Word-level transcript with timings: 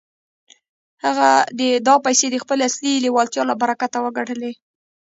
هغه 1.03 1.29
دا 1.87 1.95
پيسې 2.05 2.27
د 2.29 2.35
خپلې 2.43 2.61
اصلي 2.69 2.93
لېوالتيا 3.03 3.43
له 3.47 3.55
برکته 3.61 3.97
وګټلې. 4.01 4.51